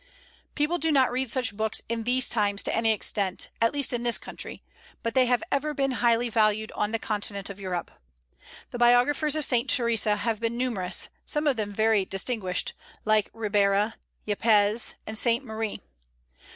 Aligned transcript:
People 0.55 0.79
do 0.79 0.91
not 0.91 1.11
read 1.11 1.29
such 1.29 1.55
books 1.55 1.83
in 1.87 2.05
these 2.05 2.27
times 2.27 2.63
to 2.63 2.75
any 2.75 2.91
extent, 2.91 3.49
at 3.61 3.71
least 3.71 3.93
in 3.93 4.01
this 4.01 4.17
country, 4.17 4.63
but 5.03 5.13
they 5.13 5.27
have 5.27 5.43
ever 5.51 5.75
been 5.75 5.91
highly 5.91 6.27
valued 6.27 6.71
on 6.71 6.91
the 6.91 6.97
continent 6.97 7.51
of 7.51 7.59
Europe. 7.59 7.91
The 8.71 8.79
biographers 8.79 9.35
of 9.35 9.45
Saint 9.45 9.69
Theresa 9.69 10.15
have 10.15 10.39
been 10.39 10.57
numerous, 10.57 11.09
some 11.23 11.45
of 11.45 11.55
them 11.55 11.71
very 11.71 12.03
distinguished, 12.03 12.73
like 13.05 13.29
Ribera, 13.31 13.95
Yepez, 14.25 14.95
and 15.05 15.15
Sainte 15.19 15.43
Marie. 15.45 15.81